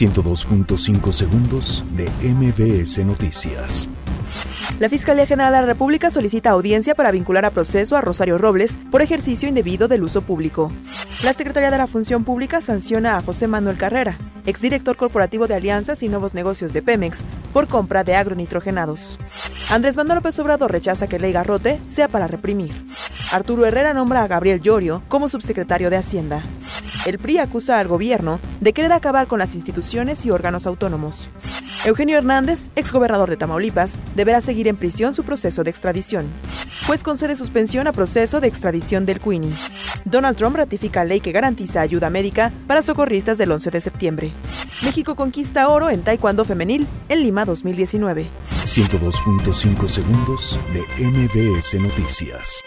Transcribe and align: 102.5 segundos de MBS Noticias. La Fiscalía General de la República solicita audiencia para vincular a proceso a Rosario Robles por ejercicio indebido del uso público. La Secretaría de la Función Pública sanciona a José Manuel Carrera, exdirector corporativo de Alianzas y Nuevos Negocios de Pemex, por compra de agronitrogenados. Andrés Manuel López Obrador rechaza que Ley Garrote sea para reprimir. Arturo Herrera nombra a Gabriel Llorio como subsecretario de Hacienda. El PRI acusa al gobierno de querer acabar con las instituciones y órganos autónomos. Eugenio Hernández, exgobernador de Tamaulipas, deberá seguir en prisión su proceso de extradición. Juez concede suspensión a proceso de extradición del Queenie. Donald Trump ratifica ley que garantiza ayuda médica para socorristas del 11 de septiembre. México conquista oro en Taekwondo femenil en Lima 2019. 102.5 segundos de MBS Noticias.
102.5 0.00 1.12
segundos 1.12 1.84
de 1.90 2.08
MBS 2.26 3.04
Noticias. 3.04 3.86
La 4.78 4.88
Fiscalía 4.88 5.26
General 5.26 5.52
de 5.52 5.60
la 5.60 5.66
República 5.66 6.08
solicita 6.08 6.48
audiencia 6.48 6.94
para 6.94 7.10
vincular 7.10 7.44
a 7.44 7.50
proceso 7.50 7.98
a 7.98 8.00
Rosario 8.00 8.38
Robles 8.38 8.78
por 8.90 9.02
ejercicio 9.02 9.46
indebido 9.46 9.88
del 9.88 10.02
uso 10.02 10.22
público. 10.22 10.72
La 11.22 11.34
Secretaría 11.34 11.70
de 11.70 11.76
la 11.76 11.86
Función 11.86 12.24
Pública 12.24 12.62
sanciona 12.62 13.18
a 13.18 13.20
José 13.20 13.46
Manuel 13.46 13.76
Carrera, 13.76 14.16
exdirector 14.46 14.96
corporativo 14.96 15.46
de 15.46 15.56
Alianzas 15.56 16.02
y 16.02 16.08
Nuevos 16.08 16.32
Negocios 16.32 16.72
de 16.72 16.80
Pemex, 16.80 17.22
por 17.52 17.68
compra 17.68 18.02
de 18.02 18.14
agronitrogenados. 18.14 19.18
Andrés 19.70 19.98
Manuel 19.98 20.16
López 20.16 20.38
Obrador 20.38 20.72
rechaza 20.72 21.08
que 21.08 21.18
Ley 21.18 21.32
Garrote 21.32 21.78
sea 21.88 22.08
para 22.08 22.26
reprimir. 22.26 22.72
Arturo 23.32 23.66
Herrera 23.66 23.92
nombra 23.92 24.22
a 24.22 24.28
Gabriel 24.28 24.62
Llorio 24.62 25.02
como 25.08 25.28
subsecretario 25.28 25.90
de 25.90 25.98
Hacienda. 25.98 26.42
El 27.06 27.18
PRI 27.18 27.38
acusa 27.38 27.78
al 27.78 27.88
gobierno 27.88 28.40
de 28.60 28.72
querer 28.72 28.92
acabar 28.92 29.26
con 29.26 29.38
las 29.38 29.54
instituciones 29.54 30.26
y 30.26 30.30
órganos 30.30 30.66
autónomos. 30.66 31.28
Eugenio 31.86 32.18
Hernández, 32.18 32.68
exgobernador 32.76 33.30
de 33.30 33.38
Tamaulipas, 33.38 33.92
deberá 34.14 34.42
seguir 34.42 34.68
en 34.68 34.76
prisión 34.76 35.14
su 35.14 35.24
proceso 35.24 35.64
de 35.64 35.70
extradición. 35.70 36.26
Juez 36.86 37.02
concede 37.02 37.36
suspensión 37.36 37.86
a 37.86 37.92
proceso 37.92 38.40
de 38.40 38.48
extradición 38.48 39.06
del 39.06 39.20
Queenie. 39.20 39.52
Donald 40.04 40.36
Trump 40.36 40.56
ratifica 40.56 41.04
ley 41.04 41.20
que 41.20 41.32
garantiza 41.32 41.80
ayuda 41.80 42.10
médica 42.10 42.52
para 42.66 42.82
socorristas 42.82 43.38
del 43.38 43.52
11 43.52 43.70
de 43.70 43.80
septiembre. 43.80 44.32
México 44.82 45.14
conquista 45.14 45.68
oro 45.68 45.88
en 45.88 46.02
Taekwondo 46.02 46.44
femenil 46.44 46.86
en 47.08 47.22
Lima 47.22 47.46
2019. 47.46 48.26
102.5 48.64 49.88
segundos 49.88 50.58
de 50.72 51.04
MBS 51.04 51.80
Noticias. 51.80 52.62